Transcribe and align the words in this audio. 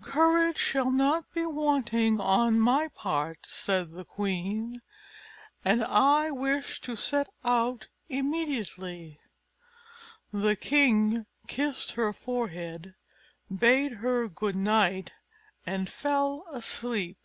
"Courage 0.00 0.58
shall 0.58 0.92
not 0.92 1.24
be 1.34 1.44
wanting 1.44 2.20
on 2.20 2.60
my 2.60 2.86
part," 2.86 3.40
said 3.48 3.90
the 3.90 4.04
queen, 4.04 4.80
"and 5.64 5.82
I 5.84 6.30
wish 6.30 6.80
to 6.82 6.94
set 6.94 7.26
out 7.44 7.88
immediately." 8.08 9.18
The 10.32 10.54
king 10.54 11.26
kissed 11.48 11.94
her 11.94 12.12
forehead, 12.12 12.94
bade 13.52 13.94
her 13.94 14.28
good 14.28 14.54
night, 14.54 15.10
and 15.66 15.90
fell 15.90 16.44
asleep. 16.52 17.18